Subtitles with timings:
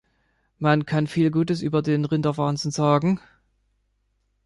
[0.57, 3.19] Man kann viel Gutes über den Rinderwahnsinn sagen.